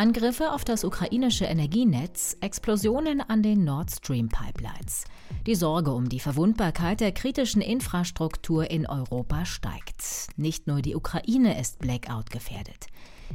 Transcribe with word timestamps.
Angriffe 0.00 0.52
auf 0.52 0.64
das 0.64 0.82
ukrainische 0.82 1.44
Energienetz, 1.44 2.34
Explosionen 2.40 3.20
an 3.20 3.42
den 3.42 3.64
Nord 3.64 3.90
Stream 3.90 4.30
Pipelines. 4.30 5.04
Die 5.46 5.54
Sorge 5.54 5.92
um 5.92 6.08
die 6.08 6.20
Verwundbarkeit 6.20 7.00
der 7.00 7.12
kritischen 7.12 7.60
Infrastruktur 7.60 8.70
in 8.70 8.86
Europa 8.86 9.44
steigt. 9.44 10.28
Nicht 10.38 10.66
nur 10.66 10.80
die 10.80 10.96
Ukraine 10.96 11.60
ist 11.60 11.80
Blackout 11.80 12.30
gefährdet. 12.30 12.86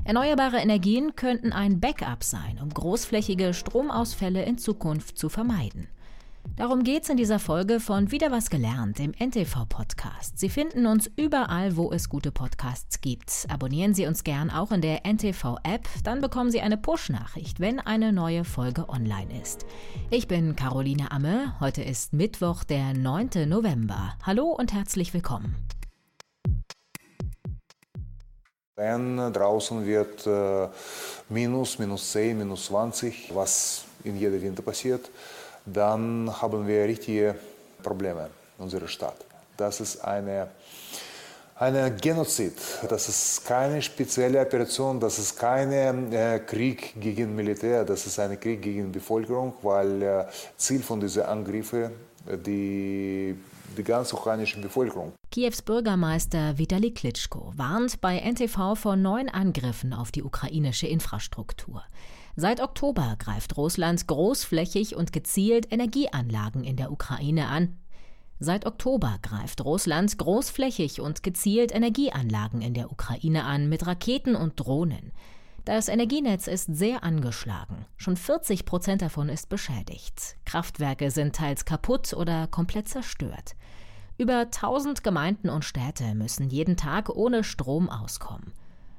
Erneuerbare 0.06 0.58
Energien 0.58 1.16
könnten 1.16 1.54
ein 1.54 1.80
Backup 1.80 2.24
sein, 2.24 2.60
um 2.60 2.74
großflächige 2.74 3.54
Stromausfälle 3.54 4.44
in 4.44 4.58
Zukunft 4.58 5.20
zu 5.20 5.30
vermeiden. 5.30 5.88
Darum 6.58 6.84
geht's 6.84 7.10
in 7.10 7.18
dieser 7.18 7.40
Folge 7.40 7.82
von 7.82 8.12
Wieder 8.12 8.32
was 8.32 8.50
gelernt, 8.50 9.02
im 9.02 9.12
NTV-Podcast. 9.12 10.40
Sie 10.40 10.48
finden 10.48 10.86
uns 10.86 11.12
überall, 11.18 11.76
wo 11.76 11.92
es 11.92 12.08
gute 12.08 12.32
Podcasts 12.32 13.02
gibt. 13.02 13.46
Abonnieren 13.50 13.94
Sie 13.94 14.08
uns 14.08 14.24
gern 14.24 14.50
auch 14.50 14.72
in 14.72 14.80
der 14.80 15.06
NTV-App, 15.06 15.86
dann 16.06 16.22
bekommen 16.22 16.52
Sie 16.52 16.62
eine 16.62 16.78
Push-Nachricht, 16.78 17.60
wenn 17.60 17.82
eine 17.82 18.14
neue 18.14 18.46
Folge 18.46 18.88
online 18.88 19.42
ist. 19.42 19.66
Ich 20.10 20.30
bin 20.30 20.56
Caroline 20.56 21.12
Amme, 21.12 21.60
heute 21.60 21.84
ist 21.84 22.14
Mittwoch, 22.14 22.64
der 22.64 22.94
9. 22.94 23.50
November. 23.50 24.16
Hallo 24.26 24.46
und 24.46 24.72
herzlich 24.72 25.14
willkommen. 25.14 25.58
Wenn 28.78 29.18
draußen 29.34 29.86
wird 29.86 30.26
äh, 30.26 30.70
minus, 31.28 31.80
minus 31.80 32.14
10, 32.14 32.38
minus 32.38 32.68
20, 32.68 33.36
was 33.36 33.84
in 34.06 34.18
jeder 34.18 34.42
Winter 34.42 34.62
passiert, 34.62 35.10
dann 35.66 36.32
haben 36.42 36.68
wir 36.68 36.86
richtige 36.86 37.36
Probleme 37.82 38.30
in 38.58 38.64
unserer 38.64 38.88
Stadt. 38.88 39.18
Das 39.58 39.80
ist 39.80 40.04
eine, 40.04 40.48
eine 41.56 41.96
Genozid. 41.96 42.58
Das 42.90 43.08
ist 43.10 43.46
keine 43.46 43.82
spezielle 43.82 44.42
Operation, 44.42 45.00
das 45.00 45.20
ist 45.20 45.38
kein 45.38 45.72
äh, 46.12 46.40
Krieg 46.46 46.94
gegen 47.00 47.36
Militär, 47.36 47.86
das 47.86 48.06
ist 48.06 48.20
ein 48.20 48.40
Krieg 48.40 48.62
gegen 48.62 48.92
Bevölkerung, 48.92 49.54
weil 49.62 50.02
äh, 50.02 50.26
Ziel 50.58 50.82
von 50.82 51.00
diesen 51.00 51.24
Angriffen 51.24 51.92
die 52.28 53.36
die 53.78 53.84
ganze 53.84 54.16
ukrainische 54.16 54.60
Bevölkerung. 54.60 55.14
Kiews 55.32 55.62
Bürgermeister 55.62 56.58
Vitali 56.58 56.92
Klitschko 56.92 57.52
warnt 57.56 58.00
bei 58.02 58.20
NTV 58.20 58.76
vor 58.76 58.96
neuen 58.96 59.30
Angriffen 59.30 59.94
auf 59.94 60.12
die 60.12 60.24
ukrainische 60.24 60.88
Infrastruktur. 60.88 61.84
Seit 62.38 62.60
Oktober 62.60 63.16
greift 63.18 63.56
Russland 63.56 64.08
großflächig 64.08 64.96
und 64.96 65.14
gezielt 65.14 65.72
Energieanlagen 65.72 66.66
in 66.66 66.76
der 66.76 66.92
Ukraine 66.92 67.48
an. 67.48 67.78
Seit 68.40 68.66
Oktober 68.66 69.20
greift 69.22 69.64
Russland 69.64 70.18
großflächig 70.18 71.00
und 71.00 71.24
gezielt 71.24 71.74
Energieanlagen 71.74 72.62
in 72.62 72.74
der 72.74 72.92
Ukraine 72.92 73.46
an 73.46 73.70
mit 73.70 73.88
Raketen 73.88 74.36
und 74.36 74.60
Drohnen. 74.60 75.14
Das 75.64 75.88
Energienetz 75.88 76.48
ist 76.48 76.76
sehr 76.76 77.04
angeschlagen. 77.04 77.86
Schon 77.96 78.18
40 78.18 78.66
Prozent 78.66 79.02
davon 79.02 79.30
ist 79.30 79.48
beschädigt. 79.48 80.36
Kraftwerke 80.44 81.12
sind 81.12 81.38
teils 81.38 81.64
kaputt 81.64 82.14
oder 82.14 82.48
komplett 82.48 82.90
zerstört. 82.90 83.56
Über 84.18 84.42
1000 84.42 85.06
Gemeinden 85.06 85.50
und 85.50 85.64
Städte 85.64 86.14
müssen 86.16 86.50
jeden 86.50 86.76
Tag 86.76 87.10
ohne 87.10 87.46
Strom 87.46 87.90
auskommen. 87.90 88.54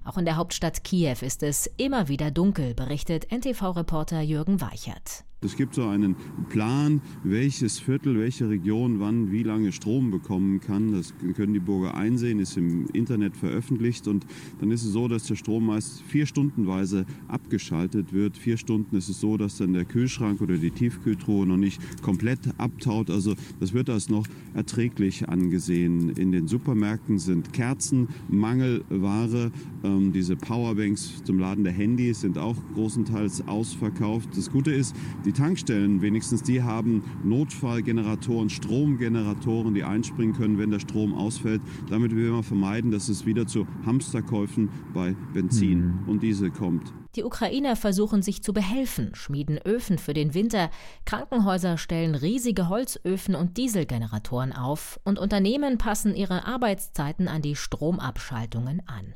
Auch 0.06 0.18
in 0.18 0.24
der 0.24 0.36
Hauptstadt 0.36 0.84
Kiew 0.84 1.16
ist 1.22 1.42
es 1.42 1.66
immer 1.78 2.06
wieder 2.06 2.30
dunkel, 2.30 2.74
berichtet 2.74 3.26
NTV-Reporter 3.32 4.20
Jürgen 4.20 4.60
Weichert. 4.60 5.24
Es 5.42 5.54
gibt 5.54 5.74
so 5.74 5.86
einen 5.86 6.16
Plan, 6.48 7.02
welches 7.22 7.78
Viertel, 7.78 8.18
welche 8.18 8.48
Region 8.48 9.00
wann 9.00 9.30
wie 9.30 9.42
lange 9.42 9.70
Strom 9.70 10.10
bekommen 10.10 10.60
kann. 10.60 10.92
Das 10.92 11.12
können 11.34 11.52
die 11.52 11.60
Bürger 11.60 11.94
einsehen, 11.94 12.38
ist 12.38 12.56
im 12.56 12.86
Internet 12.94 13.36
veröffentlicht. 13.36 14.08
Und 14.08 14.24
dann 14.60 14.70
ist 14.70 14.82
es 14.82 14.92
so, 14.92 15.08
dass 15.08 15.24
der 15.24 15.34
Strom 15.34 15.66
meist 15.66 16.00
vier 16.04 16.24
Stundenweise 16.24 17.04
abgeschaltet 17.28 18.14
wird. 18.14 18.38
Vier 18.38 18.56
Stunden 18.56 18.96
ist 18.96 19.10
es 19.10 19.20
so, 19.20 19.36
dass 19.36 19.58
dann 19.58 19.74
der 19.74 19.84
Kühlschrank 19.84 20.40
oder 20.40 20.56
die 20.56 20.70
Tiefkühltruhe 20.70 21.46
noch 21.46 21.58
nicht 21.58 21.82
komplett 22.00 22.40
abtaut. 22.56 23.10
Also 23.10 23.34
das 23.60 23.74
wird 23.74 23.90
als 23.90 24.08
noch 24.08 24.26
erträglich 24.54 25.28
angesehen. 25.28 26.08
In 26.16 26.32
den 26.32 26.48
Supermärkten 26.48 27.18
sind 27.18 27.52
Kerzen, 27.52 28.08
Mangelware. 28.30 29.52
Ähm, 29.84 30.14
diese 30.14 30.34
Powerbanks 30.34 31.22
zum 31.24 31.38
Laden 31.38 31.64
der 31.64 31.74
Handys 31.74 32.22
sind 32.22 32.38
auch 32.38 32.56
großenteils 32.72 33.46
ausverkauft. 33.46 34.30
Das 34.34 34.50
Gute 34.50 34.72
ist, 34.72 34.96
die 35.26 35.32
Tankstellen, 35.32 36.00
wenigstens 36.00 36.42
die 36.42 36.62
haben 36.62 37.02
Notfallgeneratoren, 37.24 38.48
Stromgeneratoren, 38.48 39.74
die 39.74 39.82
einspringen 39.82 40.34
können, 40.34 40.56
wenn 40.56 40.70
der 40.70 40.78
Strom 40.78 41.14
ausfällt. 41.14 41.60
Damit 41.90 42.14
will 42.14 42.30
man 42.30 42.44
vermeiden, 42.44 42.90
dass 42.92 43.08
es 43.08 43.26
wieder 43.26 43.46
zu 43.46 43.66
Hamsterkäufen 43.84 44.70
bei 44.94 45.14
Benzin 45.34 46.02
mhm. 46.02 46.08
und 46.08 46.22
Diesel 46.22 46.50
kommt. 46.50 46.92
Die 47.16 47.24
Ukrainer 47.24 47.76
versuchen 47.76 48.22
sich 48.22 48.42
zu 48.42 48.52
behelfen, 48.52 49.14
schmieden 49.14 49.58
Öfen 49.58 49.98
für 49.98 50.12
den 50.12 50.34
Winter, 50.34 50.70
Krankenhäuser 51.06 51.78
stellen 51.78 52.14
riesige 52.14 52.68
Holzöfen 52.68 53.34
und 53.34 53.56
Dieselgeneratoren 53.56 54.52
auf 54.52 55.00
und 55.02 55.18
Unternehmen 55.18 55.78
passen 55.78 56.14
ihre 56.14 56.46
Arbeitszeiten 56.46 57.26
an 57.26 57.42
die 57.42 57.56
Stromabschaltungen 57.56 58.82
an. 58.86 59.14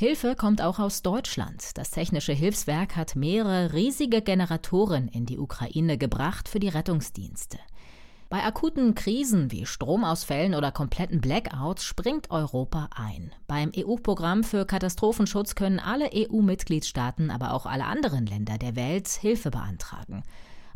Hilfe 0.00 0.36
kommt 0.36 0.62
auch 0.62 0.78
aus 0.78 1.02
Deutschland. 1.02 1.76
Das 1.76 1.90
Technische 1.90 2.32
Hilfswerk 2.32 2.94
hat 2.94 3.16
mehrere 3.16 3.72
riesige 3.72 4.22
Generatoren 4.22 5.08
in 5.08 5.26
die 5.26 5.40
Ukraine 5.40 5.98
gebracht 5.98 6.48
für 6.48 6.60
die 6.60 6.68
Rettungsdienste. 6.68 7.58
Bei 8.28 8.44
akuten 8.44 8.94
Krisen 8.94 9.50
wie 9.50 9.66
Stromausfällen 9.66 10.54
oder 10.54 10.70
kompletten 10.70 11.20
Blackouts 11.20 11.82
springt 11.82 12.30
Europa 12.30 12.90
ein. 12.94 13.32
Beim 13.48 13.72
EU-Programm 13.76 14.44
für 14.44 14.66
Katastrophenschutz 14.66 15.56
können 15.56 15.80
alle 15.80 16.10
EU-Mitgliedstaaten, 16.14 17.32
aber 17.32 17.52
auch 17.52 17.66
alle 17.66 17.86
anderen 17.86 18.24
Länder 18.24 18.56
der 18.56 18.76
Welt 18.76 19.08
Hilfe 19.08 19.50
beantragen. 19.50 20.22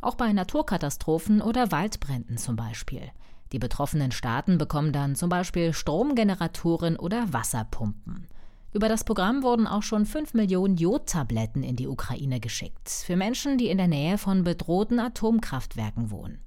Auch 0.00 0.16
bei 0.16 0.32
Naturkatastrophen 0.32 1.42
oder 1.42 1.70
Waldbränden 1.70 2.38
zum 2.38 2.56
Beispiel. 2.56 3.12
Die 3.52 3.60
betroffenen 3.60 4.10
Staaten 4.10 4.58
bekommen 4.58 4.92
dann 4.92 5.14
zum 5.14 5.28
Beispiel 5.28 5.72
Stromgeneratoren 5.72 6.96
oder 6.96 7.32
Wasserpumpen. 7.32 8.26
Über 8.74 8.88
das 8.88 9.04
Programm 9.04 9.42
wurden 9.42 9.66
auch 9.66 9.82
schon 9.82 10.06
5 10.06 10.32
Millionen 10.32 10.76
Jodtabletten 10.76 11.62
in 11.62 11.76
die 11.76 11.88
Ukraine 11.88 12.40
geschickt, 12.40 12.88
für 12.88 13.16
Menschen, 13.16 13.58
die 13.58 13.68
in 13.68 13.76
der 13.76 13.86
Nähe 13.86 14.16
von 14.16 14.44
bedrohten 14.44 14.98
Atomkraftwerken 14.98 16.10
wohnen. 16.10 16.38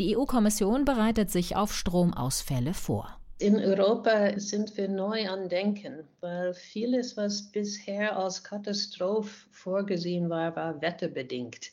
Die 0.00 0.16
EU-Kommission 0.16 0.84
bereitet 0.84 1.30
sich 1.30 1.54
auf 1.54 1.72
Stromausfälle 1.72 2.74
vor. 2.74 3.20
In 3.38 3.56
Europa 3.60 4.38
sind 4.40 4.76
wir 4.76 4.88
neu 4.88 5.28
an 5.28 5.48
Denken, 5.48 6.00
weil 6.20 6.54
vieles, 6.54 7.16
was 7.16 7.42
bisher 7.42 8.16
als 8.16 8.42
Katastrophe 8.42 9.46
vorgesehen 9.52 10.28
war, 10.30 10.56
war 10.56 10.80
wetterbedingt. 10.82 11.70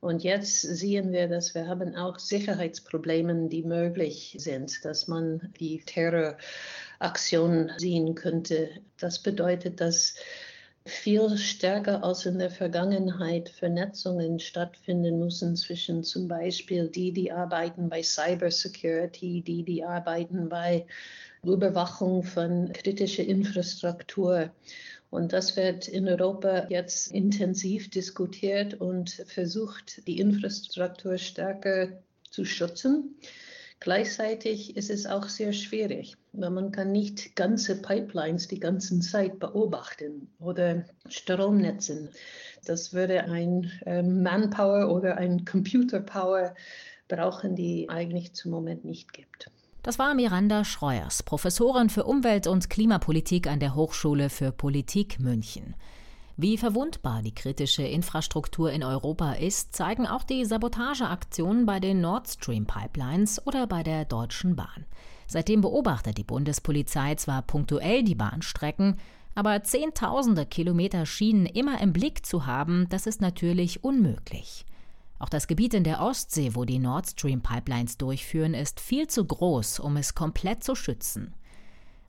Und 0.00 0.22
jetzt 0.22 0.60
sehen 0.60 1.12
wir, 1.12 1.28
dass 1.28 1.54
wir 1.54 1.66
haben 1.66 1.96
auch 1.96 2.18
Sicherheitsprobleme, 2.18 3.48
die 3.48 3.62
möglich 3.62 4.36
sind, 4.38 4.84
dass 4.84 5.08
man 5.08 5.50
die 5.58 5.80
Terroraktion 6.98 7.70
sehen 7.78 8.14
könnte. 8.14 8.70
Das 8.98 9.18
bedeutet, 9.18 9.80
dass 9.80 10.14
viel 10.86 11.38
stärker 11.38 12.04
als 12.04 12.26
in 12.26 12.38
der 12.38 12.50
Vergangenheit 12.50 13.48
Vernetzungen 13.48 14.38
stattfinden 14.38 15.18
müssen 15.18 15.56
zwischen 15.56 16.04
zum 16.04 16.28
Beispiel 16.28 16.88
die, 16.88 17.12
die 17.12 17.32
arbeiten 17.32 17.88
bei 17.88 18.02
Cybersecurity, 18.02 19.42
die, 19.42 19.62
die 19.62 19.82
arbeiten 19.82 20.48
bei 20.48 20.86
Überwachung 21.42 22.22
von 22.22 22.72
kritischer 22.72 23.24
Infrastruktur. 23.24 24.50
Und 25.10 25.32
das 25.32 25.56
wird 25.56 25.88
in 25.88 26.08
Europa 26.08 26.66
jetzt 26.68 27.12
intensiv 27.12 27.88
diskutiert 27.88 28.74
und 28.74 29.10
versucht, 29.10 30.06
die 30.06 30.18
Infrastruktur 30.18 31.18
stärker 31.18 31.88
zu 32.30 32.44
schützen. 32.44 33.14
Gleichzeitig 33.80 34.76
ist 34.76 34.90
es 34.90 35.06
auch 35.06 35.28
sehr 35.28 35.52
schwierig, 35.52 36.16
weil 36.36 36.50
man 36.50 36.72
kann 36.72 36.92
nicht 36.92 37.36
ganze 37.36 37.80
Pipelines 37.80 38.48
die 38.48 38.60
ganze 38.60 39.00
Zeit 39.00 39.38
beobachten 39.38 40.28
oder 40.38 40.84
Stromnetzen. 41.08 42.10
Das 42.64 42.92
würde 42.92 43.24
ein 43.24 43.70
äh, 43.86 44.02
Manpower 44.02 44.90
oder 44.92 45.16
ein 45.16 45.44
Computerpower 45.44 46.54
brauchen, 47.08 47.54
die 47.56 47.88
eigentlich 47.88 48.34
zum 48.34 48.50
Moment 48.50 48.84
nicht 48.84 49.12
gibt. 49.12 49.50
Das 49.82 49.98
war 49.98 50.14
Miranda 50.14 50.64
Schreuers, 50.64 51.22
Professorin 51.22 51.90
für 51.90 52.04
Umwelt- 52.04 52.46
und 52.46 52.70
Klimapolitik 52.70 53.46
an 53.46 53.60
der 53.60 53.74
Hochschule 53.74 54.30
für 54.30 54.50
Politik 54.50 55.20
München. 55.20 55.74
Wie 56.36 56.58
verwundbar 56.58 57.22
die 57.22 57.34
kritische 57.34 57.84
Infrastruktur 57.84 58.72
in 58.72 58.82
Europa 58.82 59.34
ist, 59.34 59.72
zeigen 59.72 60.04
auch 60.04 60.24
die 60.24 60.44
Sabotageaktionen 60.44 61.64
bei 61.64 61.78
den 61.78 62.00
Nord 62.00 62.28
Stream 62.28 62.66
Pipelines 62.66 63.46
oder 63.46 63.68
bei 63.68 63.84
der 63.84 64.04
Deutschen 64.04 64.56
Bahn. 64.56 64.84
Seitdem 65.28 65.60
beobachtet 65.60 66.18
die 66.18 66.24
Bundespolizei 66.24 67.14
zwar 67.14 67.42
punktuell 67.42 68.02
die 68.02 68.16
Bahnstrecken, 68.16 68.98
aber 69.36 69.62
zehntausende 69.62 70.44
Kilometer 70.44 71.06
Schienen 71.06 71.46
immer 71.46 71.80
im 71.80 71.92
Blick 71.92 72.26
zu 72.26 72.46
haben, 72.46 72.88
das 72.88 73.06
ist 73.06 73.20
natürlich 73.20 73.84
unmöglich. 73.84 74.66
Auch 75.20 75.28
das 75.28 75.46
Gebiet 75.46 75.72
in 75.74 75.84
der 75.84 76.00
Ostsee, 76.00 76.56
wo 76.56 76.64
die 76.64 76.80
Nord 76.80 77.06
Stream 77.06 77.42
Pipelines 77.42 77.96
durchführen, 77.96 78.54
ist 78.54 78.80
viel 78.80 79.06
zu 79.06 79.24
groß, 79.24 79.78
um 79.78 79.96
es 79.96 80.16
komplett 80.16 80.64
zu 80.64 80.74
schützen. 80.74 81.32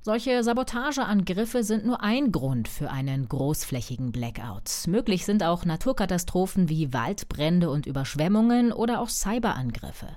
Solche 0.05 0.43
Sabotageangriffe 0.43 1.63
sind 1.63 1.83
nur 1.83 2.03
ein 2.03 2.31
Grund 2.31 2.67
für 2.67 2.91
einen 2.91 3.27
großflächigen 3.27 4.11
Blackout. 4.11 4.85
Möglich 4.85 5.25
sind 5.25 5.41
auch 5.41 5.65
Naturkatastrophen 5.65 6.69
wie 6.69 6.93
Waldbrände 6.93 7.71
und 7.71 7.87
Überschwemmungen 7.87 8.71
oder 8.71 9.01
auch 9.01 9.09
Cyberangriffe. 9.09 10.09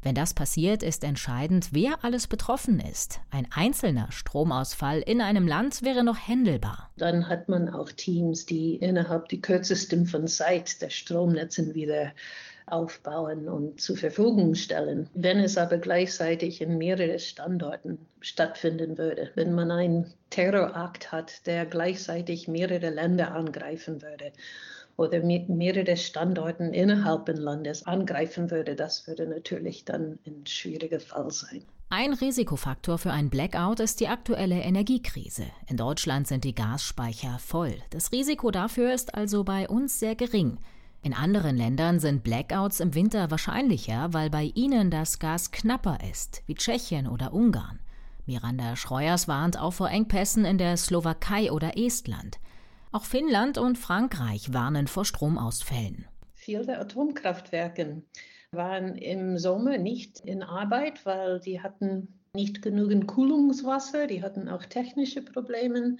Wenn 0.00 0.14
das 0.14 0.32
passiert, 0.32 0.82
ist 0.82 1.04
entscheidend, 1.04 1.68
wer 1.72 2.02
alles 2.04 2.26
betroffen 2.26 2.80
ist. 2.80 3.20
Ein 3.30 3.46
einzelner 3.54 4.10
Stromausfall 4.12 5.00
in 5.00 5.20
einem 5.20 5.46
Land 5.46 5.82
wäre 5.82 6.04
noch 6.04 6.16
händelbar. 6.16 6.88
Dann 6.96 7.28
hat 7.28 7.50
man 7.50 7.68
auch 7.68 7.92
Teams, 7.92 8.46
die 8.46 8.76
innerhalb 8.76 9.28
der 9.28 9.40
kürzesten 9.40 10.06
von 10.06 10.26
Zeit 10.26 10.80
der 10.80 10.88
Stromnetzen 10.88 11.74
wieder 11.74 12.12
aufbauen 12.72 13.48
und 13.48 13.80
zur 13.80 13.96
Verfügung 13.96 14.54
stellen. 14.54 15.08
Wenn 15.14 15.38
es 15.38 15.58
aber 15.58 15.78
gleichzeitig 15.78 16.60
in 16.60 16.78
mehreren 16.78 17.18
Standorten 17.18 17.98
stattfinden 18.20 18.98
würde, 18.98 19.30
wenn 19.34 19.54
man 19.54 19.70
einen 19.70 20.12
Terrorakt 20.30 21.12
hat, 21.12 21.46
der 21.46 21.66
gleichzeitig 21.66 22.48
mehrere 22.48 22.90
Länder 22.90 23.34
angreifen 23.34 24.02
würde 24.02 24.32
oder 24.96 25.22
mehrere 25.22 25.96
Standorten 25.96 26.74
innerhalb 26.74 27.26
des 27.26 27.38
Landes 27.38 27.86
angreifen 27.86 28.50
würde, 28.50 28.74
das 28.74 29.06
würde 29.06 29.26
natürlich 29.26 29.84
dann 29.84 30.18
ein 30.26 30.44
schwieriger 30.46 31.00
Fall 31.00 31.30
sein. 31.30 31.62
Ein 31.90 32.12
Risikofaktor 32.12 32.98
für 32.98 33.12
ein 33.12 33.30
Blackout 33.30 33.80
ist 33.80 34.00
die 34.00 34.08
aktuelle 34.08 34.60
Energiekrise. 34.60 35.44
In 35.68 35.78
Deutschland 35.78 36.26
sind 36.26 36.44
die 36.44 36.54
Gasspeicher 36.54 37.38
voll. 37.38 37.76
Das 37.88 38.12
Risiko 38.12 38.50
dafür 38.50 38.92
ist 38.92 39.14
also 39.14 39.42
bei 39.42 39.66
uns 39.66 39.98
sehr 39.98 40.14
gering. 40.14 40.58
In 41.02 41.14
anderen 41.14 41.56
Ländern 41.56 42.00
sind 42.00 42.24
Blackouts 42.24 42.80
im 42.80 42.94
Winter 42.94 43.30
wahrscheinlicher, 43.30 44.12
weil 44.12 44.30
bei 44.30 44.50
ihnen 44.54 44.90
das 44.90 45.18
Gas 45.18 45.52
knapper 45.52 45.98
ist, 46.10 46.42
wie 46.46 46.54
Tschechien 46.54 47.06
oder 47.06 47.32
Ungarn. 47.32 47.78
Miranda 48.26 48.76
Schreuers 48.76 49.28
warnt 49.28 49.58
auch 49.58 49.72
vor 49.72 49.88
Engpässen 49.88 50.44
in 50.44 50.58
der 50.58 50.76
Slowakei 50.76 51.50
oder 51.52 51.78
Estland. 51.78 52.38
Auch 52.90 53.04
Finnland 53.04 53.58
und 53.58 53.78
Frankreich 53.78 54.52
warnen 54.52 54.86
vor 54.86 55.04
Stromausfällen. 55.04 56.06
Viele 56.34 56.78
Atomkraftwerke 56.78 58.02
waren 58.50 58.96
im 58.96 59.38
Sommer 59.38 59.78
nicht 59.78 60.20
in 60.20 60.42
Arbeit, 60.42 61.06
weil 61.06 61.40
die 61.40 61.60
hatten 61.60 62.08
nicht 62.34 62.60
genügend 62.62 63.08
Kühlungswasser, 63.08 64.06
die 64.06 64.22
hatten 64.22 64.48
auch 64.48 64.64
technische 64.64 65.22
Probleme. 65.22 65.96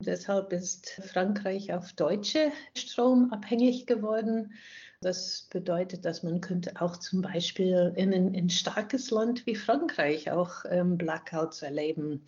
Deshalb 0.00 0.52
ist 0.52 0.90
Frankreich 1.12 1.72
auf 1.72 1.92
deutsche 1.92 2.52
Strom 2.76 3.32
abhängig 3.32 3.84
geworden. 3.84 4.52
Das 5.00 5.48
bedeutet, 5.50 6.04
dass 6.04 6.22
man 6.22 6.40
könnte 6.40 6.80
auch 6.80 6.98
zum 6.98 7.20
Beispiel 7.20 7.92
in 7.96 8.14
ein 8.14 8.32
in 8.32 8.48
starkes 8.48 9.10
Land 9.10 9.44
wie 9.46 9.56
Frankreich 9.56 10.30
auch 10.30 10.64
ähm, 10.68 10.98
Blackouts 10.98 11.62
erleben. 11.62 12.22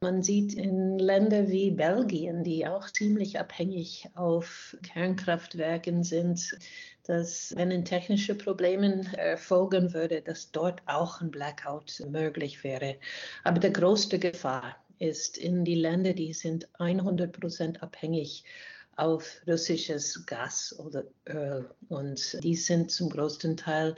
Man 0.00 0.22
sieht 0.22 0.54
in 0.54 0.98
Ländern 0.98 1.48
wie 1.48 1.70
Belgien, 1.70 2.42
die 2.42 2.66
auch 2.66 2.90
ziemlich 2.90 3.38
abhängig 3.38 4.08
auf 4.14 4.76
Kernkraftwerken 4.82 6.04
sind, 6.04 6.58
dass 7.04 7.54
wenn 7.56 7.70
ein 7.70 7.84
technische 7.84 8.34
Probleme 8.34 9.04
erfolgen 9.16 9.92
würde, 9.92 10.22
dass 10.22 10.52
dort 10.52 10.82
auch 10.86 11.20
ein 11.20 11.30
Blackout 11.30 12.02
möglich 12.08 12.64
wäre. 12.64 12.96
Aber 13.44 13.60
die 13.60 13.72
größte 13.72 14.18
Gefahr 14.18 14.76
ist 14.98 15.38
in 15.38 15.64
die 15.64 15.74
Länder, 15.74 16.12
die 16.12 16.32
sind 16.32 16.68
100 16.78 17.32
Prozent 17.32 17.82
abhängig 17.82 18.44
auf 18.96 19.40
russisches 19.46 20.24
Gas 20.26 20.74
oder 20.78 21.04
Öl. 21.28 21.68
Und 21.88 22.38
die 22.42 22.54
sind 22.54 22.90
zum 22.90 23.10
größten 23.10 23.56
Teil 23.56 23.94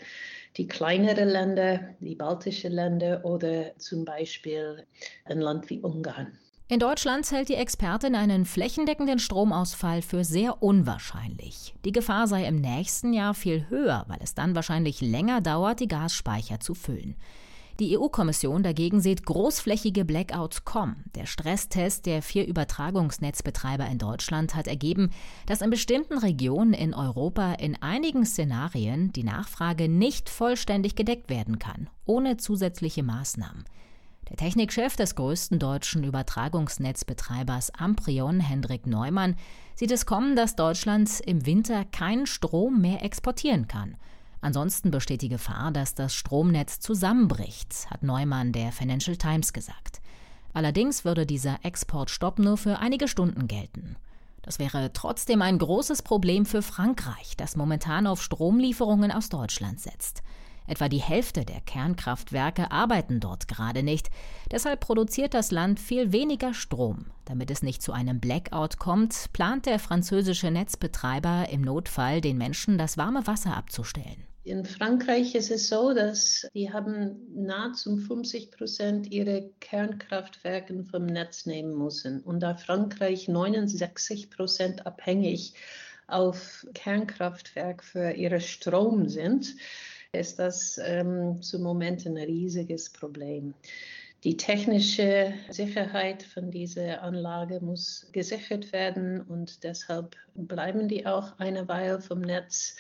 die 0.56 0.66
kleineren 0.66 1.28
Länder, 1.28 1.80
die 2.00 2.14
baltischen 2.14 2.72
Länder 2.72 3.24
oder 3.24 3.76
zum 3.78 4.04
Beispiel 4.04 4.86
ein 5.24 5.40
Land 5.40 5.68
wie 5.70 5.80
Ungarn. 5.80 6.38
In 6.68 6.80
Deutschland 6.80 7.30
hält 7.30 7.48
die 7.48 7.54
Expertin 7.54 8.16
einen 8.16 8.44
flächendeckenden 8.44 9.20
Stromausfall 9.20 10.02
für 10.02 10.24
sehr 10.24 10.64
unwahrscheinlich. 10.64 11.76
Die 11.84 11.92
Gefahr 11.92 12.26
sei 12.26 12.44
im 12.44 12.60
nächsten 12.60 13.12
Jahr 13.12 13.34
viel 13.34 13.68
höher, 13.68 14.04
weil 14.08 14.18
es 14.20 14.34
dann 14.34 14.56
wahrscheinlich 14.56 15.00
länger 15.00 15.40
dauert, 15.40 15.78
die 15.78 15.86
Gasspeicher 15.86 16.58
zu 16.58 16.74
füllen. 16.74 17.14
Die 17.78 17.98
EU-Kommission 17.98 18.62
dagegen 18.62 19.02
sieht 19.02 19.26
großflächige 19.26 20.06
Blackouts 20.06 20.64
kommen. 20.64 21.04
Der 21.14 21.26
Stresstest 21.26 22.06
der 22.06 22.22
vier 22.22 22.46
Übertragungsnetzbetreiber 22.46 23.86
in 23.86 23.98
Deutschland 23.98 24.54
hat 24.54 24.66
ergeben, 24.66 25.10
dass 25.44 25.60
in 25.60 25.68
bestimmten 25.68 26.16
Regionen 26.16 26.72
in 26.72 26.94
Europa 26.94 27.52
in 27.52 27.80
einigen 27.82 28.24
Szenarien 28.24 29.12
die 29.12 29.24
Nachfrage 29.24 29.90
nicht 29.90 30.30
vollständig 30.30 30.94
gedeckt 30.94 31.28
werden 31.28 31.58
kann, 31.58 31.90
ohne 32.06 32.38
zusätzliche 32.38 33.02
Maßnahmen. 33.02 33.64
Der 34.30 34.38
Technikchef 34.38 34.96
des 34.96 35.14
größten 35.14 35.58
deutschen 35.58 36.02
Übertragungsnetzbetreibers 36.02 37.72
Amprion, 37.74 38.40
Hendrik 38.40 38.86
Neumann, 38.86 39.36
sieht 39.74 39.90
es 39.90 40.06
kommen, 40.06 40.34
dass 40.34 40.56
Deutschland 40.56 41.20
im 41.26 41.44
Winter 41.44 41.84
keinen 41.84 42.26
Strom 42.26 42.80
mehr 42.80 43.04
exportieren 43.04 43.68
kann. 43.68 43.96
Ansonsten 44.40 44.90
besteht 44.90 45.22
die 45.22 45.28
Gefahr, 45.28 45.72
dass 45.72 45.94
das 45.94 46.14
Stromnetz 46.14 46.80
zusammenbricht, 46.80 47.90
hat 47.90 48.02
Neumann 48.02 48.52
der 48.52 48.72
Financial 48.72 49.16
Times 49.16 49.52
gesagt. 49.52 50.00
Allerdings 50.52 51.04
würde 51.04 51.26
dieser 51.26 51.58
Exportstopp 51.64 52.38
nur 52.38 52.56
für 52.56 52.78
einige 52.78 53.08
Stunden 53.08 53.48
gelten. 53.48 53.96
Das 54.42 54.58
wäre 54.58 54.92
trotzdem 54.92 55.42
ein 55.42 55.58
großes 55.58 56.02
Problem 56.02 56.46
für 56.46 56.62
Frankreich, 56.62 57.36
das 57.36 57.56
momentan 57.56 58.06
auf 58.06 58.22
Stromlieferungen 58.22 59.10
aus 59.10 59.28
Deutschland 59.28 59.80
setzt. 59.80 60.22
Etwa 60.66 60.88
die 60.88 61.00
Hälfte 61.00 61.44
der 61.44 61.60
Kernkraftwerke 61.60 62.70
arbeiten 62.70 63.20
dort 63.20 63.48
gerade 63.48 63.82
nicht. 63.82 64.10
Deshalb 64.50 64.80
produziert 64.80 65.34
das 65.34 65.50
Land 65.50 65.80
viel 65.80 66.12
weniger 66.12 66.54
Strom. 66.54 67.06
Damit 67.24 67.50
es 67.50 67.62
nicht 67.62 67.82
zu 67.82 67.92
einem 67.92 68.20
Blackout 68.20 68.78
kommt, 68.78 69.32
plant 69.32 69.66
der 69.66 69.78
französische 69.78 70.50
Netzbetreiber 70.50 71.48
im 71.50 71.62
Notfall 71.62 72.20
den 72.20 72.38
Menschen 72.38 72.78
das 72.78 72.96
warme 72.96 73.26
Wasser 73.26 73.56
abzustellen. 73.56 74.26
In 74.46 74.64
Frankreich 74.64 75.34
ist 75.34 75.50
es 75.50 75.68
so, 75.68 75.92
dass 75.92 76.46
die 76.54 76.72
haben 76.72 77.16
nahezu 77.34 77.96
50 77.96 78.52
Prozent 78.52 79.10
ihrer 79.10 79.40
Kernkraftwerke 79.58 80.84
vom 80.84 81.06
Netz 81.06 81.46
nehmen 81.46 81.76
müssen. 81.76 82.20
Und 82.20 82.40
da 82.40 82.54
Frankreich 82.54 83.26
69 83.26 84.30
Prozent 84.30 84.86
abhängig 84.86 85.54
auf 86.06 86.64
Kernkraftwerk 86.74 87.82
für 87.82 88.12
ihre 88.12 88.40
Strom 88.40 89.08
sind, 89.08 89.56
ist 90.12 90.38
das 90.38 90.80
ähm, 90.82 91.40
zum 91.42 91.62
Moment 91.62 92.06
ein 92.06 92.16
riesiges 92.16 92.90
Problem. 92.90 93.54
Die 94.24 94.36
technische 94.36 95.34
Sicherheit 95.50 96.22
von 96.22 96.50
dieser 96.50 97.02
Anlage 97.02 97.60
muss 97.60 98.08
gesichert 98.12 98.72
werden 98.72 99.20
und 99.20 99.62
deshalb 99.62 100.16
bleiben 100.34 100.88
die 100.88 101.06
auch 101.06 101.38
eine 101.38 101.68
Weile 101.68 102.00
vom 102.00 102.22
Netz. 102.22 102.76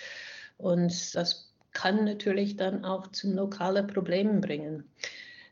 Und 0.58 1.14
das 1.14 1.52
kann 1.72 2.04
natürlich 2.04 2.56
dann 2.56 2.84
auch 2.84 3.06
zu 3.08 3.30
lokalen 3.30 3.86
Problemen 3.86 4.40
bringen. 4.40 4.84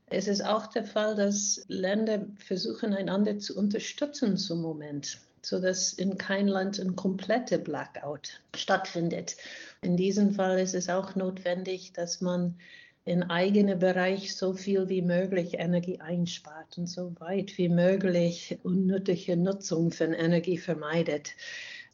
Es 0.06 0.26
ist 0.26 0.44
auch 0.44 0.66
der 0.68 0.84
Fall, 0.84 1.14
dass 1.14 1.64
Länder 1.68 2.26
versuchen, 2.38 2.94
einander 2.94 3.38
zu 3.38 3.56
unterstützen 3.56 4.36
zum 4.36 4.62
Moment, 4.62 5.20
sodass 5.44 5.92
in 5.92 6.18
kein 6.18 6.48
Land 6.48 6.78
ein 6.78 6.96
kompletter 6.96 7.58
Blackout 7.58 8.40
stattfindet. 8.54 9.36
In 9.82 9.96
diesem 9.96 10.32
Fall 10.34 10.58
ist 10.58 10.74
es 10.74 10.88
auch 10.88 11.14
notwendig, 11.14 11.92
dass 11.92 12.20
man 12.20 12.56
in 13.04 13.22
eigenen 13.22 13.78
Bereich 13.78 14.34
so 14.34 14.54
viel 14.54 14.88
wie 14.88 15.02
möglich 15.02 15.54
Energie 15.58 16.00
einspart 16.00 16.78
und 16.78 16.86
so 16.86 17.14
weit 17.18 17.58
wie 17.58 17.68
möglich 17.68 18.58
unnötige 18.62 19.36
Nutzung 19.36 19.90
von 19.90 20.14
Energie 20.14 20.56
vermeidet. 20.56 21.32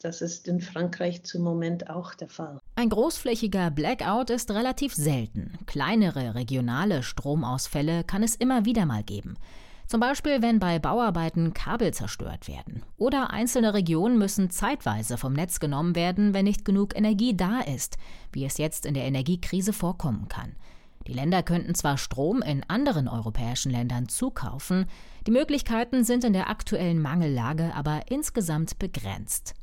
Das 0.00 0.22
ist 0.22 0.48
in 0.48 0.60
Frankreich 0.60 1.24
zum 1.24 1.42
Moment 1.42 1.90
auch 1.90 2.14
der 2.14 2.28
Fall. 2.28 2.58
Ein 2.76 2.88
großflächiger 2.88 3.70
Blackout 3.70 4.30
ist 4.30 4.50
relativ 4.50 4.94
selten. 4.94 5.58
Kleinere 5.66 6.34
regionale 6.34 7.02
Stromausfälle 7.02 8.04
kann 8.04 8.22
es 8.22 8.34
immer 8.34 8.64
wieder 8.64 8.86
mal 8.86 9.02
geben. 9.02 9.36
Zum 9.90 9.98
Beispiel, 9.98 10.40
wenn 10.40 10.60
bei 10.60 10.78
Bauarbeiten 10.78 11.52
Kabel 11.52 11.92
zerstört 11.92 12.46
werden. 12.46 12.84
Oder 12.96 13.30
einzelne 13.30 13.74
Regionen 13.74 14.18
müssen 14.18 14.48
zeitweise 14.48 15.18
vom 15.18 15.32
Netz 15.32 15.58
genommen 15.58 15.96
werden, 15.96 16.32
wenn 16.32 16.44
nicht 16.44 16.64
genug 16.64 16.96
Energie 16.96 17.36
da 17.36 17.58
ist, 17.58 17.98
wie 18.30 18.44
es 18.44 18.56
jetzt 18.56 18.86
in 18.86 18.94
der 18.94 19.02
Energiekrise 19.02 19.72
vorkommen 19.72 20.28
kann. 20.28 20.54
Die 21.08 21.12
Länder 21.12 21.42
könnten 21.42 21.74
zwar 21.74 21.98
Strom 21.98 22.40
in 22.40 22.62
anderen 22.68 23.08
europäischen 23.08 23.72
Ländern 23.72 24.08
zukaufen, 24.08 24.86
die 25.26 25.32
Möglichkeiten 25.32 26.04
sind 26.04 26.22
in 26.22 26.34
der 26.34 26.50
aktuellen 26.50 27.02
Mangellage 27.02 27.74
aber 27.74 28.02
insgesamt 28.10 28.78
begrenzt. 28.78 29.54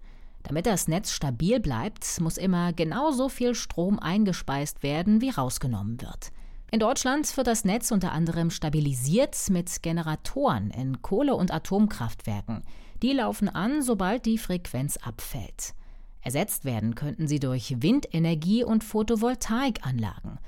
Damit 0.43 0.65
das 0.65 0.89
Netz 0.89 1.13
stabil 1.13 1.61
bleibt, 1.61 2.19
muss 2.19 2.37
immer 2.37 2.73
genauso 2.73 3.29
viel 3.29 3.55
Strom 3.55 3.97
eingespeist 3.97 4.83
werden, 4.83 5.21
wie 5.21 5.29
rausgenommen 5.29 6.01
wird. 6.01 6.33
In 6.69 6.79
Deutschland 6.81 7.37
wird 7.37 7.47
das 7.47 7.63
Netz 7.63 7.91
unter 7.91 8.11
anderem 8.11 8.49
stabilisiert 8.49 9.37
mit 9.49 9.81
Generatoren 9.81 10.69
in 10.71 11.01
Kohle- 11.01 11.35
und 11.35 11.53
Atomkraftwerken. 11.53 12.61
Die 13.01 13.13
laufen 13.13 13.47
an, 13.47 13.81
sobald 13.81 14.25
die 14.25 14.37
Frequenz 14.37 14.97
abfällt. 14.97 15.73
Ersetzt 16.21 16.65
werden 16.65 16.93
könnten 16.93 17.29
sie 17.29 17.39
durch 17.39 17.81
Windenergie 17.81 18.65
und 18.65 18.83
Photovoltaikanlagen. 18.83 20.39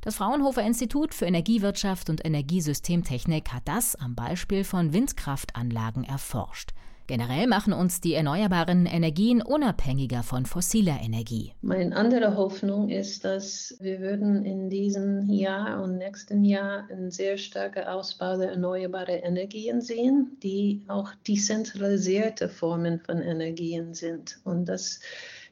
Das 0.00 0.16
Fraunhofer 0.16 0.62
Institut 0.62 1.12
für 1.12 1.26
Energiewirtschaft 1.26 2.08
und 2.08 2.24
Energiesystemtechnik 2.24 3.52
hat 3.52 3.66
das 3.66 3.96
am 3.96 4.14
Beispiel 4.14 4.64
von 4.64 4.94
Windkraftanlagen 4.94 6.04
erforscht. 6.04 6.72
Generell 7.06 7.46
machen 7.46 7.72
uns 7.72 8.00
die 8.00 8.14
erneuerbaren 8.14 8.84
Energien 8.84 9.40
unabhängiger 9.40 10.24
von 10.24 10.44
fossiler 10.44 10.98
Energie. 11.00 11.52
Meine 11.62 11.94
andere 11.94 12.36
Hoffnung 12.36 12.88
ist, 12.88 13.24
dass 13.24 13.76
wir 13.78 14.00
würden 14.00 14.44
in 14.44 14.68
diesem 14.70 15.30
Jahr 15.30 15.82
und 15.82 15.98
nächsten 15.98 16.44
Jahr 16.44 16.88
einen 16.90 17.12
sehr 17.12 17.38
starken 17.38 17.84
Ausbau 17.84 18.36
der 18.36 18.50
erneuerbaren 18.50 19.20
Energien 19.22 19.80
sehen, 19.80 20.36
die 20.42 20.82
auch 20.88 21.12
dezentralisierte 21.28 22.48
Formen 22.48 22.98
von 22.98 23.22
Energien 23.22 23.94
sind. 23.94 24.40
Und 24.42 24.64
das 24.64 24.98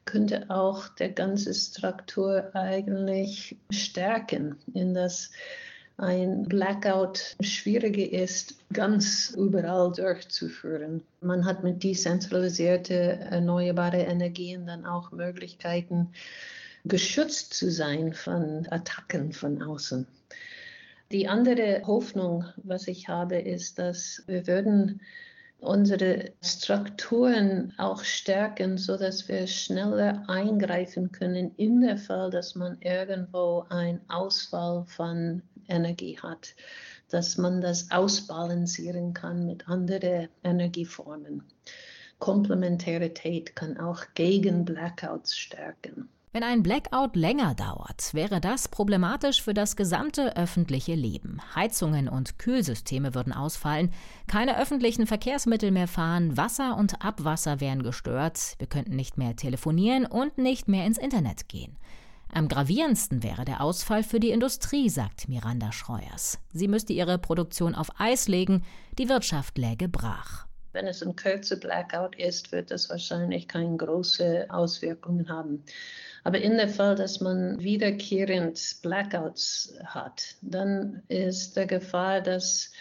könnte 0.03 0.49
auch 0.49 0.89
der 0.89 1.09
ganze 1.09 1.53
Struktur 1.53 2.53
eigentlich 2.53 3.57
stärken, 3.69 4.57
in 4.73 4.93
das 4.93 5.31
ein 5.97 6.43
Blackout 6.43 7.35
schwieriger 7.39 8.11
ist, 8.11 8.55
ganz 8.73 9.33
überall 9.37 9.91
durchzuführen. 9.93 11.01
Man 11.21 11.45
hat 11.45 11.63
mit 11.63 11.83
dezentralisierten 11.83 13.21
erneuerbaren 13.21 14.01
Energien 14.01 14.65
dann 14.65 14.85
auch 14.85 15.11
Möglichkeiten, 15.11 16.09
geschützt 16.83 17.53
zu 17.53 17.71
sein 17.71 18.13
von 18.13 18.67
Attacken 18.69 19.31
von 19.31 19.61
außen. 19.61 20.05
Die 21.11 21.27
andere 21.27 21.81
Hoffnung, 21.85 22.45
was 22.57 22.87
ich 22.87 23.07
habe, 23.07 23.37
ist, 23.37 23.79
dass 23.79 24.23
wir 24.27 24.47
würden 24.47 25.01
unsere 25.59 26.33
Strukturen 26.41 27.73
auch 27.77 28.03
stärken, 28.03 28.77
sodass 28.77 29.27
wir 29.27 29.47
schneller 29.47 30.23
eingreifen 30.27 31.11
können 31.11 31.53
in 31.57 31.81
der 31.81 31.97
Fall, 31.97 32.29
dass 32.29 32.55
man 32.55 32.77
irgendwo 32.81 33.65
einen 33.69 34.01
Ausfall 34.09 34.83
von 34.87 35.41
Energie 35.67 36.17
hat, 36.19 36.55
dass 37.09 37.37
man 37.37 37.61
das 37.61 37.91
ausbalancieren 37.91 39.13
kann 39.13 39.45
mit 39.45 39.67
anderen 39.67 40.29
Energieformen. 40.43 41.43
Komplementarität 42.19 43.55
kann 43.55 43.77
auch 43.77 44.03
gegen 44.15 44.65
Blackouts 44.65 45.37
stärken. 45.37 46.09
Wenn 46.35 46.43
ein 46.43 46.63
Blackout 46.63 47.15
länger 47.15 47.55
dauert, 47.55 48.13
wäre 48.13 48.41
das 48.41 48.67
problematisch 48.67 49.41
für 49.41 49.53
das 49.53 49.77
gesamte 49.77 50.35
öffentliche 50.35 50.93
Leben. 50.93 51.39
Heizungen 51.55 52.09
und 52.09 52.39
Kühlsysteme 52.39 53.15
würden 53.15 53.31
ausfallen, 53.31 53.93
keine 54.27 54.59
öffentlichen 54.59 55.07
Verkehrsmittel 55.07 55.71
mehr 55.71 55.87
fahren, 55.87 56.35
Wasser 56.35 56.75
und 56.75 57.01
Abwasser 57.05 57.61
wären 57.61 57.83
gestört, 57.83 58.55
wir 58.57 58.67
könnten 58.67 58.97
nicht 58.97 59.17
mehr 59.17 59.37
telefonieren 59.37 60.05
und 60.05 60.37
nicht 60.37 60.67
mehr 60.67 60.85
ins 60.85 60.97
Internet 60.97 61.47
gehen. 61.47 61.77
Am 62.35 62.49
gravierendsten 62.49 63.23
wäre 63.23 63.45
der 63.45 63.61
Ausfall 63.61 64.03
für 64.03 64.19
die 64.19 64.31
Industrie, 64.31 64.89
sagt 64.89 65.29
Miranda 65.29 65.71
Schreuers. 65.71 66.37
Sie 66.51 66.67
müsste 66.67 66.91
ihre 66.91 67.17
Produktion 67.17 67.73
auf 67.73 67.87
Eis 67.97 68.27
legen, 68.27 68.65
die 68.97 69.07
Wirtschaft 69.07 69.57
läge 69.57 69.87
brach. 69.87 70.45
Wenn 70.73 70.85
es 70.85 71.01
ein 71.01 71.15
kürzer 71.15 71.55
Blackout 71.55 72.13
ist, 72.19 72.51
wird 72.51 72.71
das 72.71 72.89
wahrscheinlich 72.89 73.47
keine 73.47 73.77
großen 73.77 74.49
Auswirkungen 74.49 75.29
haben. 75.29 75.63
Aber 76.25 76.37
in 76.37 76.57
dem 76.57 76.67
Fall, 76.67 76.95
dass 76.95 77.21
man 77.21 77.57
wiederkehrend 77.61 78.79
Blackouts 78.81 79.73
hat, 79.85 80.35
dann 80.41 81.03
ist 81.07 81.55
der 81.55 81.67
Gefahr, 81.67 82.19
dass 82.19 82.73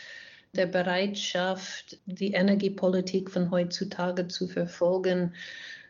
der 0.56 0.66
Bereitschaft, 0.66 1.99
die 2.06 2.32
Energiepolitik 2.32 3.30
von 3.30 3.52
heutzutage 3.52 4.26
zu 4.26 4.49
verfolgen, 4.49 5.32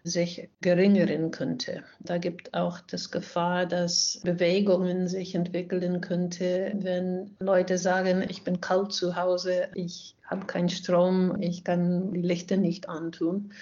sich 0.04 0.50
geringeren 0.60 1.30
könnte. 1.30 1.82
Da 2.00 2.18
gibt 2.18 2.52
auch 2.52 2.80
das 2.80 3.10
Gefahr, 3.10 3.64
dass 3.64 4.20
Bewegungen 4.22 5.08
sich 5.08 5.34
entwickeln 5.34 6.02
könnte, 6.02 6.72
wenn 6.76 7.34
Leute 7.40 7.78
sagen, 7.78 8.22
ich 8.28 8.44
bin 8.44 8.60
kalt 8.60 8.92
zu 8.92 9.16
Hause, 9.16 9.68
ich 9.74 10.14
habe 10.26 10.46
keinen 10.46 10.68
Strom, 10.68 11.40
ich 11.40 11.64
kann 11.64 12.12
die 12.12 12.20
Lichter 12.20 12.58
nicht 12.58 12.88
antun. 12.88 13.52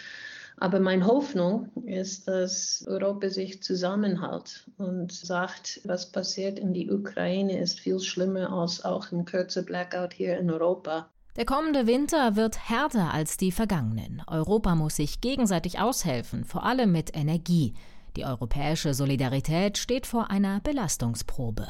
Aber 0.56 0.80
meine 0.80 1.06
Hoffnung 1.06 1.70
ist, 1.87 2.26
dass 2.28 2.84
Europa 2.87 3.30
sich 3.30 3.62
zusammenhält 3.62 4.68
und 4.78 5.12
sagt, 5.12 5.80
was 5.84 6.11
passiert 6.11 6.58
in 6.58 6.72
die 6.75 6.90
Ukraine 6.90 7.58
ist 7.58 7.80
viel 7.80 8.00
schlimmer 8.00 8.52
als 8.52 8.84
auch 8.84 9.11
ein 9.12 9.25
kürzer 9.25 9.62
Blackout 9.62 10.12
hier 10.12 10.38
in 10.38 10.50
Europa. 10.50 11.08
Der 11.37 11.47
kommende 11.47 11.87
Winter 11.87 12.37
wird 12.37 12.69
härter 12.69 13.15
als 13.15 13.39
die 13.39 13.53
vergangenen. 13.53 14.23
Europa 14.27 14.75
muss 14.75 14.97
sich 14.97 15.23
gegenseitig 15.23 15.79
aushelfen, 15.81 16.45
vor 16.45 16.65
allem 16.65 16.93
mit 16.93 17.17
Energie. 17.17 17.73
Die 18.17 18.27
europäische 18.27 18.93
Solidarität 18.93 19.79
steht 19.79 20.07
vor 20.07 20.31
einer 20.31 20.61
Belastungsprobe. 20.61 21.67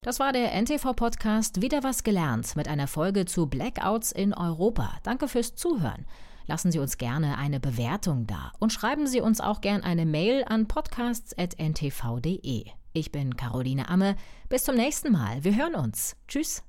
Das 0.00 0.18
war 0.20 0.32
der 0.32 0.54
NTV-Podcast 0.54 1.60
Wieder 1.60 1.82
was 1.82 2.02
gelernt 2.02 2.56
mit 2.56 2.66
einer 2.66 2.86
Folge 2.86 3.26
zu 3.26 3.46
Blackouts 3.46 4.10
in 4.10 4.32
Europa. 4.32 4.94
Danke 5.02 5.28
fürs 5.28 5.54
Zuhören. 5.54 6.06
Lassen 6.46 6.72
Sie 6.72 6.78
uns 6.78 6.96
gerne 6.96 7.36
eine 7.36 7.60
Bewertung 7.60 8.26
da 8.26 8.52
und 8.58 8.72
schreiben 8.72 9.06
Sie 9.06 9.20
uns 9.20 9.42
auch 9.42 9.60
gerne 9.60 9.84
eine 9.84 10.06
Mail 10.06 10.44
an 10.48 10.66
podcasts.ntv.de. 10.66 12.64
Ich 12.92 13.10
bin 13.12 13.36
Caroline 13.36 13.88
Amme. 13.88 14.16
Bis 14.48 14.64
zum 14.64 14.76
nächsten 14.76 15.12
Mal. 15.12 15.44
Wir 15.44 15.56
hören 15.56 15.74
uns. 15.74 16.16
Tschüss. 16.28 16.62